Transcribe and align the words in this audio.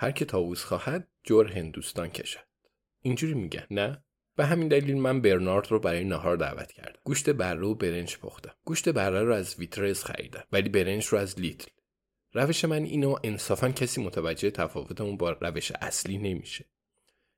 هر 0.00 0.10
که 0.10 0.24
تاووز 0.24 0.64
خواهد 0.64 1.08
جور 1.24 1.52
هندوستان 1.52 2.08
کشد. 2.08 2.40
اینجوری 3.02 3.34
میگن 3.34 3.66
نه؟ 3.70 4.04
به 4.36 4.46
همین 4.46 4.68
دلیل 4.68 4.96
من 4.96 5.20
برنارد 5.20 5.70
رو 5.70 5.80
برای 5.80 6.04
نهار 6.04 6.36
دعوت 6.36 6.72
کردم. 6.72 7.00
گوشت 7.04 7.30
بره 7.30 7.66
و 7.66 7.74
برنج 7.74 8.16
پختم. 8.16 8.54
گوشت 8.64 8.88
بره 8.88 9.22
رو 9.22 9.34
از 9.34 9.56
ویترز 9.58 10.04
خریدم 10.04 10.44
ولی 10.52 10.68
برنج 10.68 11.06
رو 11.06 11.18
از 11.18 11.40
لیتل. 11.40 11.70
روش 12.32 12.64
من 12.64 12.82
اینو 12.82 13.16
انصافا 13.24 13.68
کسی 13.68 14.02
متوجه 14.02 14.50
تفاوتمون 14.50 15.16
با 15.16 15.30
روش 15.30 15.72
اصلی 15.72 16.18
نمیشه. 16.18 16.64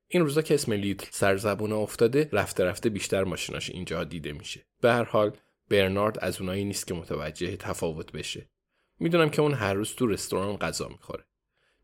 این 0.08 0.22
روزا 0.22 0.42
که 0.42 0.54
اسم 0.54 0.72
لیتل 0.72 1.06
سرزبونه 1.10 1.74
افتاده 1.74 2.28
رفته 2.32 2.64
رفته 2.64 2.88
بیشتر 2.88 3.24
ماشیناش 3.24 3.70
اینجا 3.70 4.04
دیده 4.04 4.32
میشه. 4.32 4.66
به 4.80 4.92
هر 4.92 5.04
حال 5.04 5.36
برنارد 5.68 6.18
از 6.18 6.40
اونایی 6.40 6.64
نیست 6.64 6.86
که 6.86 6.94
متوجه 6.94 7.56
تفاوت 7.56 8.12
بشه. 8.12 8.50
می‌دونم 8.98 9.30
که 9.30 9.42
اون 9.42 9.54
هر 9.54 9.74
روز 9.74 9.94
تو 9.94 10.06
رستوران 10.06 10.56
غذا 10.56 10.88
می‌خوره. 10.88 11.24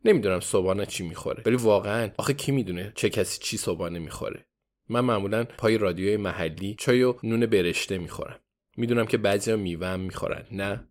نمی‌دونم 0.06 0.40
صبحانه 0.40 0.86
چی 0.86 1.08
می‌خوره. 1.08 1.42
ولی 1.46 1.56
واقعا 1.56 2.10
آخه 2.16 2.34
کی 2.34 2.52
می‌دونه 2.52 2.92
چه 2.94 3.10
کسی 3.10 3.38
چی 3.42 3.56
صبحانه 3.56 3.98
می‌خوره؟ 3.98 4.46
من 4.88 5.00
معمولا 5.00 5.44
پای 5.44 5.78
رادیوی 5.78 6.16
محلی 6.16 6.74
چای 6.78 7.02
و 7.02 7.14
نون 7.22 7.46
برشته 7.46 7.98
می‌خورم. 7.98 8.40
می‌دونم 8.76 9.06
که 9.06 9.16
بعضیا 9.18 9.56
میوه 9.56 9.86
هم 9.86 10.00
می‌خورن. 10.00 10.46
نه؟ 10.52 10.88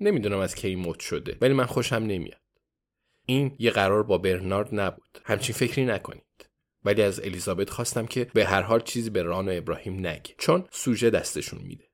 نمی‌دونم 0.00 0.38
از 0.38 0.54
کی 0.54 0.76
مد 0.76 1.00
شده. 1.00 1.36
ولی 1.40 1.54
من 1.54 1.66
خوشم 1.66 1.96
نمیاد. 1.96 2.40
این 3.26 3.56
یه 3.58 3.70
قرار 3.70 4.02
با 4.02 4.18
برنارد 4.18 4.68
نبود. 4.72 5.18
همچین 5.24 5.54
فکری 5.54 5.84
نکنید. 5.84 6.50
ولی 6.84 7.02
از 7.02 7.20
الیزابت 7.20 7.70
خواستم 7.70 8.06
که 8.06 8.24
به 8.24 8.46
هر 8.46 8.62
حال 8.62 8.80
چیزی 8.80 9.10
به 9.10 9.22
ران 9.22 9.48
و 9.48 9.52
ابراهیم 9.54 9.98
نگه. 9.98 10.34
چون 10.38 10.64
سوژه 10.70 11.10
دستشون 11.10 11.60
میده. 11.62 11.84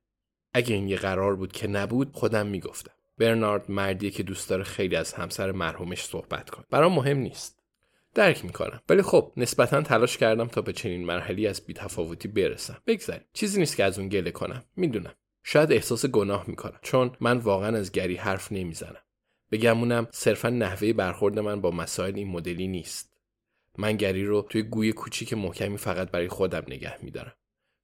اگه 0.53 0.75
این 0.75 0.87
یه 0.87 0.97
قرار 0.97 1.35
بود 1.35 1.51
که 1.51 1.67
نبود 1.67 2.13
خودم 2.13 2.47
می‌گفتم. 2.47 2.96
برنارد 3.17 3.71
مردیه 3.71 4.11
که 4.11 4.23
دوست 4.23 4.49
داره 4.49 4.63
خیلی 4.63 4.95
از 4.95 5.13
همسر 5.13 5.51
مرحومش 5.51 6.03
صحبت 6.03 6.49
کنه. 6.49 6.65
برام 6.69 6.93
مهم 6.93 7.17
نیست. 7.17 7.63
درک 8.13 8.45
می‌کنم. 8.45 8.81
ولی 8.89 9.01
خب 9.01 9.31
نسبتا 9.37 9.81
تلاش 9.81 10.17
کردم 10.17 10.47
تا 10.47 10.61
به 10.61 10.73
چنین 10.73 11.05
مرحلی 11.05 11.47
از 11.47 11.61
بیتفاوتی 11.61 12.27
برسم. 12.27 12.77
بگذاریم. 12.87 13.25
چیزی 13.33 13.59
نیست 13.59 13.75
که 13.75 13.83
از 13.83 13.99
اون 13.99 14.09
گله 14.09 14.31
کنم. 14.31 14.63
می‌دونم. 14.75 15.13
شاید 15.43 15.71
احساس 15.71 16.05
گناه 16.05 16.43
می‌کنم. 16.47 16.79
چون 16.81 17.11
من 17.19 17.37
واقعا 17.37 17.77
از 17.77 17.91
گری 17.91 18.15
حرف 18.15 18.51
نمی‌زنم. 18.51 19.01
بگمونم 19.51 20.07
صرفا 20.11 20.49
نحوه 20.49 20.93
برخورد 20.93 21.39
من 21.39 21.61
با 21.61 21.71
مسائل 21.71 22.15
این 22.15 22.27
مدلی 22.27 22.67
نیست. 22.67 23.17
من 23.77 23.97
گری 23.97 24.25
رو 24.25 24.41
توی 24.41 24.63
گوی 24.63 24.93
کوچیک 24.93 25.33
محکمی 25.33 25.77
فقط 25.77 26.11
برای 26.11 26.27
خودم 26.27 26.63
نگه 26.67 27.03
میدارم. 27.03 27.33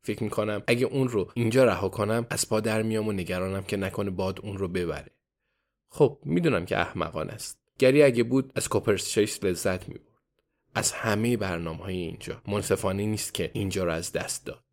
فکر 0.01 0.23
می‌کنم 0.23 0.63
اگه 0.67 0.85
اون 0.85 1.07
رو 1.07 1.31
اینجا 1.33 1.65
رها 1.65 1.89
کنم 1.89 2.25
از 2.29 2.49
پا 2.49 2.59
در 2.59 2.81
میام 2.81 3.07
و 3.07 3.11
نگرانم 3.11 3.63
که 3.63 3.77
نکنه 3.77 4.09
باد 4.09 4.39
اون 4.43 4.57
رو 4.57 4.67
ببره. 4.67 5.11
خب 5.95 6.19
می‌دونم 6.25 6.65
که 6.65 6.79
احمقان 6.79 7.29
است. 7.29 7.59
گری 7.79 8.03
اگه 8.03 8.23
بود 8.23 8.51
از 8.55 8.69
کوپرسچیس 8.69 9.43
لذت 9.43 9.89
می‌برد. 9.89 10.07
از 10.75 10.91
همه 10.91 11.37
برنامه 11.37 11.83
های 11.83 11.95
اینجا. 11.95 12.41
منصفانه 12.47 13.05
نیست 13.05 13.33
که 13.33 13.51
اینجا 13.53 13.83
رو 13.83 13.91
از 13.91 14.11
دست 14.11 14.45
داد. 14.45 14.63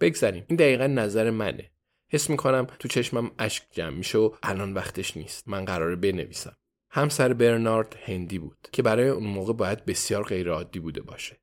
بگذاریم 0.00 0.44
این 0.48 0.56
دقیقا 0.56 0.86
نظر 0.86 1.30
منه. 1.30 1.70
حس 2.08 2.30
می‌کنم 2.30 2.66
تو 2.78 2.88
چشمم 2.88 3.30
اشک 3.38 3.64
جمع 3.70 3.96
میشه 3.96 4.18
و 4.18 4.30
الان 4.42 4.74
وقتش 4.74 5.16
نیست. 5.16 5.48
من 5.48 5.64
قراره 5.64 5.96
بنویسم. 5.96 6.56
همسر 6.90 7.32
برنارد 7.32 7.96
هندی 8.04 8.38
بود 8.38 8.68
که 8.72 8.82
برای 8.82 9.08
اون 9.08 9.26
موقع 9.26 9.52
باید 9.52 9.84
بسیار 9.84 10.24
غیرعادی 10.24 10.78
بوده 10.78 11.02
باشه. 11.02 11.40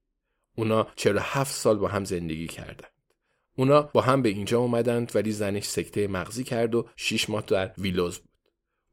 اونا 0.56 0.88
47 0.96 1.54
سال 1.54 1.78
با 1.78 1.88
هم 1.88 2.06
زندگی 2.06 2.48
کردند. 2.48 2.92
اونا 3.56 3.82
با 3.82 4.02
هم 4.02 4.22
به 4.22 4.30
اینجا 4.30 4.60
اومدند 4.60 5.12
ولی 5.16 5.32
زنش 5.32 5.64
سکته 5.64 6.08
مغزی 6.08 6.44
کرد 6.44 6.76
و 6.76 6.90
6 6.96 7.30
ماه 7.30 7.44
در 7.48 7.74
ویلوز 7.78 8.22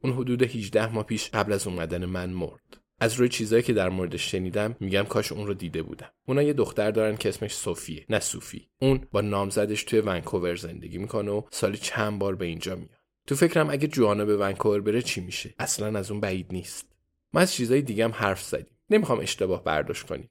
اون 0.04 0.12
حدود 0.12 0.42
18 0.42 0.92
ماه 0.92 1.06
پیش 1.06 1.30
قبل 1.30 1.52
از 1.52 1.66
اومدن 1.66 2.04
من 2.04 2.30
مرد. 2.30 2.80
از 3.00 3.14
روی 3.14 3.28
چیزایی 3.28 3.62
که 3.62 3.72
در 3.72 3.88
موردش 3.88 4.30
شنیدم 4.30 4.76
میگم 4.80 5.02
کاش 5.02 5.32
اون 5.32 5.46
رو 5.46 5.54
دیده 5.54 5.82
بودم. 5.82 6.10
اونا 6.26 6.42
یه 6.42 6.52
دختر 6.52 6.90
دارن 6.90 7.16
که 7.16 7.28
اسمش 7.28 7.54
صوفیه 7.54 8.06
نه 8.08 8.20
صوفی 8.20 8.68
اون 8.78 9.06
با 9.12 9.20
نامزدش 9.20 9.84
توی 9.84 10.00
ونکوور 10.00 10.54
زندگی 10.54 10.98
می‌کنه 10.98 11.30
و 11.30 11.42
سالی 11.50 11.76
چند 11.76 12.18
بار 12.18 12.34
به 12.34 12.44
اینجا 12.44 12.76
میاد. 12.76 12.90
تو 13.26 13.34
فکرم 13.34 13.70
اگه 13.70 13.88
جوانا 13.88 14.24
به 14.24 14.36
ونکوور 14.36 14.80
بره 14.80 15.02
چی 15.02 15.20
میشه؟ 15.20 15.54
اصلا 15.58 15.98
از 15.98 16.10
اون 16.10 16.20
بعید 16.20 16.46
نیست. 16.50 16.86
ما 17.32 17.40
از 17.40 17.52
چیزای 17.52 17.82
دیگه 17.82 18.04
هم 18.04 18.12
حرف 18.12 18.42
زدیم. 18.42 18.78
نمی‌خوام 18.90 19.20
اشتباه 19.20 19.64
برداشت 19.64 20.06
کنید. 20.06 20.30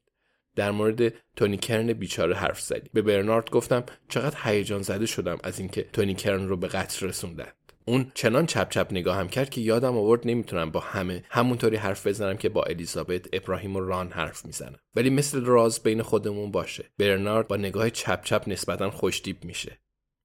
در 0.55 0.71
مورد 0.71 1.13
تونی 1.35 1.57
کرن 1.57 1.93
بیچاره 1.93 2.35
حرف 2.35 2.61
زدیم. 2.61 2.89
به 2.93 3.01
برنارد 3.01 3.49
گفتم 3.49 3.83
چقدر 4.09 4.37
هیجان 4.43 4.81
زده 4.81 5.05
شدم 5.05 5.37
از 5.43 5.59
اینکه 5.59 5.83
تونی 5.93 6.13
کرن 6.13 6.47
رو 6.47 6.57
به 6.57 6.67
قتل 6.67 7.07
رسوندن. 7.07 7.51
اون 7.85 8.11
چنان 8.13 8.45
چپ 8.45 8.69
چپ 8.69 8.87
نگاهم 8.91 9.27
کرد 9.27 9.49
که 9.49 9.61
یادم 9.61 9.97
آورد 9.97 10.27
نمی‌تونم 10.27 10.71
با 10.71 10.79
همه 10.79 11.23
همونطوری 11.29 11.75
حرف 11.75 12.07
بزنم 12.07 12.37
که 12.37 12.49
با 12.49 12.63
الیزابت 12.63 13.25
ابراهیم 13.33 13.75
و 13.75 13.79
ران 13.79 14.11
حرف 14.11 14.45
می‌زنم. 14.45 14.79
ولی 14.95 15.09
مثل 15.09 15.45
راز 15.45 15.83
بین 15.83 16.01
خودمون 16.01 16.51
باشه. 16.51 16.85
برنارد 16.97 17.47
با 17.47 17.55
نگاه 17.57 17.89
چپ 17.89 18.23
چپ 18.23 18.43
نسبتا 18.47 18.91
خوشتیپ 18.91 19.45
میشه. 19.45 19.79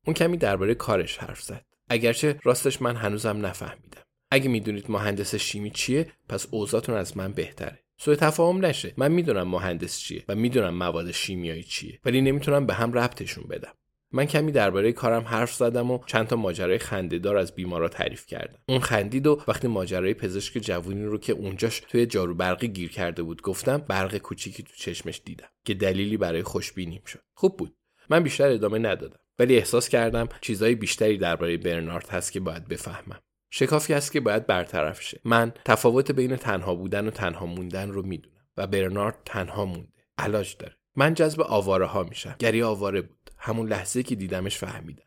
اون 0.06 0.14
کمی 0.14 0.36
درباره 0.36 0.74
کارش 0.74 1.18
حرف 1.18 1.42
زد. 1.42 1.64
اگرچه 1.90 2.40
راستش 2.42 2.82
من 2.82 2.96
هنوزم 2.96 3.46
نفهمیدم. 3.46 4.02
اگه 4.30 4.48
می‌دونید 4.48 4.90
مهندس 4.90 5.34
شیمی 5.34 5.70
چیه 5.70 6.12
پس 6.28 6.46
اوضاعتون 6.50 6.94
از 6.94 7.16
من 7.16 7.32
بهتره. 7.32 7.78
سوء 8.00 8.14
تفاهم 8.14 8.64
نشه. 8.64 8.94
من 8.96 9.12
می‌دونم 9.12 9.48
مهندس 9.48 9.98
چیه 9.98 10.24
و 10.28 10.34
می‌دونم 10.34 10.74
مواد 10.74 11.10
شیمیایی 11.10 11.62
چیه 11.62 12.00
ولی 12.04 12.20
نمی‌تونم 12.20 12.66
به 12.66 12.74
هم 12.74 12.92
ربطشون 12.92 13.44
بدم. 13.44 13.72
من 14.12 14.24
کمی 14.24 14.52
درباره 14.52 14.92
کارم 14.92 15.22
حرف 15.22 15.54
زدم 15.54 15.90
و 15.90 15.98
چند 16.06 16.26
تا 16.26 16.36
ماجرای 16.36 16.78
خندهدار 16.78 17.36
از 17.36 17.54
بیمارا 17.54 17.88
تعریف 17.88 18.26
کردم. 18.26 18.58
اون 18.68 18.80
خندید 18.80 19.26
و 19.26 19.42
وقتی 19.48 19.68
ماجرای 19.68 20.14
پزشک 20.14 20.58
جوونی 20.58 21.04
رو 21.04 21.18
که 21.18 21.32
اونجاش 21.32 21.80
توی 21.80 22.06
جارو 22.06 22.34
برقی 22.34 22.68
گیر 22.68 22.90
کرده 22.90 23.22
بود 23.22 23.42
گفتم 23.42 23.78
برق 23.78 24.16
کوچیکی 24.16 24.62
تو 24.62 24.72
چشمش 24.76 25.22
دیدم 25.24 25.48
که 25.64 25.74
دلیلی 25.74 26.16
برای 26.16 26.42
خوشبینیم 26.42 27.02
شد. 27.06 27.20
خوب 27.34 27.56
بود. 27.56 27.76
من 28.10 28.22
بیشتر 28.22 28.48
ادامه 28.48 28.78
ندادم. 28.78 29.18
ولی 29.38 29.56
احساس 29.56 29.88
کردم 29.88 30.28
چیزای 30.40 30.74
بیشتری 30.74 31.18
درباره 31.18 31.56
برنارد 31.56 32.08
هست 32.08 32.32
که 32.32 32.40
باید 32.40 32.68
بفهمم. 32.68 33.20
شکافی 33.50 33.92
هست 33.92 34.12
که 34.12 34.20
باید 34.20 34.46
برطرف 34.46 35.02
شه. 35.02 35.20
من 35.24 35.52
تفاوت 35.64 36.12
بین 36.12 36.36
تنها 36.36 36.74
بودن 36.74 37.08
و 37.08 37.10
تنها 37.10 37.46
موندن 37.46 37.90
رو 37.90 38.02
می‌دونم 38.02 38.36
و 38.56 38.66
برنارد 38.66 39.18
تنها 39.24 39.64
مونده. 39.64 39.92
علاج 40.18 40.56
داره. 40.58 40.76
من 40.98 41.14
جذب 41.14 41.40
آواره 41.40 41.86
ها 41.86 42.02
میشم. 42.02 42.36
گری 42.38 42.62
آواره 42.62 43.00
بود. 43.00 43.30
همون 43.38 43.68
لحظه 43.68 44.02
که 44.02 44.14
دیدمش 44.14 44.58
فهمیدم. 44.58 45.04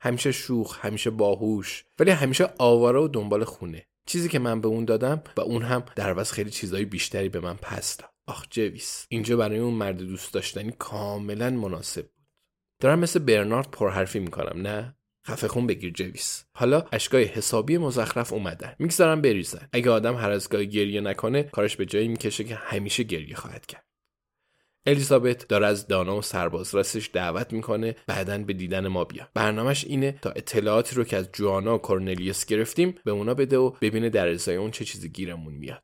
همیشه 0.00 0.32
شوخ 0.32 0.84
همیشه 0.84 1.10
باهوش 1.10 1.84
ولی 1.98 2.10
همیشه 2.10 2.48
آواره 2.58 3.00
و 3.00 3.08
دنبال 3.08 3.44
خونه. 3.44 3.86
چیزی 4.06 4.28
که 4.28 4.38
من 4.38 4.60
به 4.60 4.68
اون 4.68 4.84
دادم 4.84 5.22
و 5.36 5.40
اون 5.40 5.62
هم 5.62 5.84
در 5.96 6.10
عوض 6.10 6.32
خیلی 6.32 6.50
چیزهای 6.50 6.84
بیشتری 6.84 7.28
به 7.28 7.40
من 7.40 7.54
پس 7.54 7.96
داد. 7.96 8.10
آخ 8.26 8.46
جویس 8.50 9.06
اینجا 9.08 9.36
برای 9.36 9.58
اون 9.58 9.74
مرد 9.74 9.98
دوست 9.98 10.34
داشتنی 10.34 10.72
کاملا 10.78 11.50
مناسب 11.50 12.02
بود. 12.02 12.26
دارم 12.80 12.98
مثل 12.98 13.18
برنارد 13.18 13.70
پرحرفی 13.70 14.18
می‌کنم 14.18 14.62
نه؟ 14.62 14.96
خفه 15.26 15.48
خون 15.48 15.66
بگیر 15.66 15.92
جویس. 15.92 16.44
حالا 16.54 16.84
اشکای 16.92 17.24
حسابی 17.24 17.78
مزخرف 17.78 18.32
اومدن. 18.32 18.74
می‌گذارم 18.78 19.20
بریزن. 19.20 19.68
اگه 19.72 19.90
آدم 19.90 20.16
هر 20.16 20.30
از 20.30 20.48
گاهی 20.48 20.66
گریه 20.66 21.00
نکنه 21.00 21.42
کارش 21.42 21.76
به 21.76 21.86
جایی 21.86 22.08
می‌کشه 22.08 22.44
که 22.44 22.54
همیشه 22.54 23.02
گریه 23.02 23.34
خواهد 23.34 23.66
کرد. 23.66 23.91
الیزابت 24.86 25.48
داره 25.48 25.66
از 25.66 25.86
دانا 25.86 26.16
و 26.16 26.22
سربازرسش 26.22 27.10
دعوت 27.12 27.52
می‌کنه 27.52 27.96
بعدا 28.06 28.38
به 28.38 28.52
دیدن 28.52 28.88
ما 28.88 29.04
بیا 29.04 29.28
برنامهش 29.34 29.84
اینه 29.84 30.12
تا 30.22 30.30
اطلاعاتی 30.30 30.96
رو 30.96 31.04
که 31.04 31.16
از 31.16 31.28
جوانا 31.32 31.74
و 31.74 31.78
کورنلیوس 31.78 32.44
گرفتیم 32.44 32.94
به 33.04 33.10
اونا 33.10 33.34
بده 33.34 33.58
و 33.58 33.70
ببینه 33.80 34.10
در 34.10 34.28
ازای 34.28 34.56
اون 34.56 34.70
چه 34.70 34.84
چیزی 34.84 35.08
گیرمون 35.08 35.54
میاد. 35.54 35.82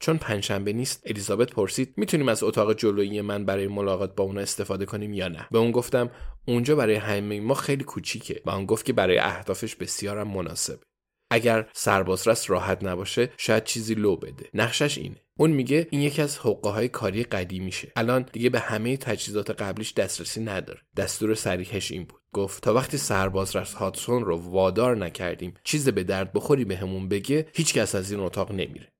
چون 0.00 0.18
پنجشنبه 0.18 0.72
نیست 0.72 1.02
الیزابت 1.06 1.50
پرسید 1.50 1.94
می‌تونیم 1.96 2.28
از 2.28 2.42
اتاق 2.42 2.72
جلویی 2.72 3.20
من 3.20 3.44
برای 3.44 3.66
ملاقات 3.66 4.14
با 4.14 4.24
اونا 4.24 4.40
استفاده 4.40 4.86
کنیم 4.86 5.14
یا 5.14 5.28
نه؟ 5.28 5.46
به 5.50 5.58
اون 5.58 5.70
گفتم 5.70 6.10
اونجا 6.48 6.76
برای 6.76 6.94
همه 6.94 7.40
ما 7.40 7.54
خیلی 7.54 7.84
کوچیکه. 7.84 8.42
و 8.46 8.50
اون 8.50 8.66
گفت 8.66 8.84
که 8.84 8.92
برای 8.92 9.18
اهدافش 9.18 9.74
بسیارم 9.74 10.28
مناسبه. 10.28 10.86
اگر 11.30 11.70
سربازرس 11.72 12.50
راحت 12.50 12.84
نباشه 12.84 13.30
شاید 13.36 13.64
چیزی 13.64 13.94
لو 13.94 14.16
بده. 14.16 14.50
نقشش 14.54 14.98
اینه. 14.98 15.25
اون 15.38 15.50
میگه 15.50 15.86
این 15.90 16.00
یکی 16.00 16.22
از 16.22 16.38
حقه 16.38 16.70
های 16.70 16.88
کاری 16.88 17.24
قدیمیشه. 17.24 17.92
الان 17.96 18.26
دیگه 18.32 18.50
به 18.50 18.60
همه 18.60 18.96
تجهیزات 18.96 19.50
قبلیش 19.50 19.94
دسترسی 19.94 20.40
نداره. 20.40 20.80
دستور 20.96 21.34
سریحش 21.34 21.92
این 21.92 22.04
بود. 22.04 22.20
گفت 22.32 22.62
تا 22.62 22.74
وقتی 22.74 22.98
سربازرس 22.98 23.74
هاتسون 23.74 24.24
رو 24.24 24.36
وادار 24.36 24.96
نکردیم 24.96 25.54
چیز 25.64 25.88
به 25.88 26.04
درد 26.04 26.32
بخوری 26.32 26.64
بهمون 26.64 27.08
به 27.08 27.16
بگه 27.16 27.46
هیچکس 27.54 27.94
از 27.94 28.10
این 28.10 28.20
اتاق 28.20 28.52
نمیره. 28.52 28.92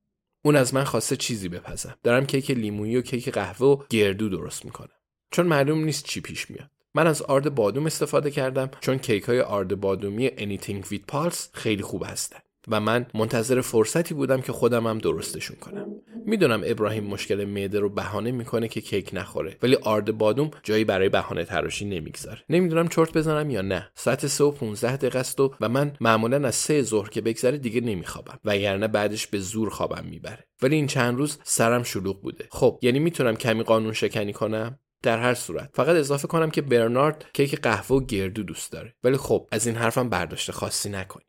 اون 0.45 0.57
از 0.57 0.75
من 0.75 0.85
خواسته 0.85 1.17
چیزی 1.17 1.49
بپزم. 1.49 1.97
دارم 2.03 2.27
کیک 2.27 2.51
لیمویی 2.51 2.97
و 2.97 3.03
کیک 3.03 3.29
قهوه 3.29 3.67
و 3.67 3.83
گردو 3.89 4.29
درست 4.29 4.65
می‌کنم. 4.65 4.97
چون 5.31 5.47
معلوم 5.47 5.85
نیست 5.85 6.05
چی 6.05 6.21
پیش 6.21 6.51
میاد. 6.51 6.71
من 6.95 7.07
از 7.07 7.23
آرد 7.23 7.55
بادوم 7.55 7.87
استفاده 7.87 8.31
کردم 8.31 8.71
چون 8.81 8.99
کیک 8.99 9.25
های 9.25 9.41
آرد 9.41 9.81
بادومی 9.81 10.29
Anything 10.29 10.87
with 10.87 11.13
Pulse 11.13 11.39
خیلی 11.53 11.83
خوب 11.83 12.05
هستن. 12.07 12.39
و 12.69 12.81
من 12.81 13.07
منتظر 13.15 13.61
فرصتی 13.61 14.15
بودم 14.15 14.41
که 14.41 14.53
خودم 14.53 14.87
هم 14.87 14.99
درستشون 14.99 15.57
کنم. 15.57 15.87
می‌دونم 16.27 16.63
ابراهیم 16.65 17.05
مشکل 17.05 17.45
معده 17.45 17.81
رو 17.81 17.89
بهانه 17.89 18.31
می‌کنه 18.31 18.69
که 18.69 18.81
کیک 18.81 19.11
نخوره 19.13 19.57
ولی 19.63 19.75
آرد 19.75 20.19
بادوم 20.19 20.51
جایی 20.63 20.85
برای 20.85 21.09
بهانه 21.09 21.45
تراشی 21.45 21.85
نمی‌گذاره. 21.85 22.43
نمی‌دونم 22.49 22.89
چرت 22.89 23.13
بزنم 23.13 23.51
یا 23.51 23.63
نه. 23.63 23.91
ساعت 23.95 24.27
3 24.27 24.45
و 24.45 24.51
15 24.51 24.97
دقیقه 24.97 25.19
است 25.19 25.41
و, 25.41 25.55
من 25.61 25.93
معمولا 26.01 26.49
از 26.49 26.55
سه 26.55 26.83
ظهر 26.83 27.09
که 27.09 27.21
بگذره 27.21 27.59
دیگه 27.59 27.81
نمیخوابم. 27.81 28.39
وگرنه 28.45 28.89
بعدش 28.89 29.27
به 29.27 29.39
زور 29.39 29.71
خوابم 29.71 30.05
می‌بره. 30.11 30.47
ولی 30.63 30.77
این 30.77 30.87
چند 30.87 31.17
روز 31.19 31.39
سرم 31.45 31.83
شلوغ 31.83 32.23
بوده. 32.23 32.49
خب 32.51 32.79
یعنی 32.83 32.99
می‌تونم 32.99 33.37
کمی 33.37 33.63
قانون 33.63 33.93
شکنی 33.93 34.33
کنم؟ 34.33 34.79
در 35.03 35.19
هر 35.19 35.35
صورت. 35.35 35.71
فقط 35.75 35.97
اضافه 35.97 36.29
کنم 36.29 36.51
که 36.51 36.63
برنارد 36.63 37.25
کیک 37.35 37.61
قهوه 37.61 37.97
و 37.97 38.01
گردو 38.01 38.43
دوست 38.43 38.73
داره. 38.73 38.95
ولی 39.05 39.17
خب 39.17 39.49
از 39.53 39.67
این 39.67 39.77
حرفم 39.77 40.09
برداشته 40.09 40.53
خاصی 40.53 40.89
نکنی 40.91 41.26